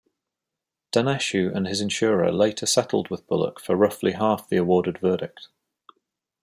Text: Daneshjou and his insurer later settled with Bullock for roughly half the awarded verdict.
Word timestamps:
Daneshjou 0.91 1.51
and 1.55 1.67
his 1.67 1.79
insurer 1.79 2.31
later 2.31 2.65
settled 2.65 3.11
with 3.11 3.27
Bullock 3.27 3.59
for 3.59 3.75
roughly 3.75 4.13
half 4.13 4.49
the 4.49 4.57
awarded 4.57 4.97
verdict. 4.97 5.49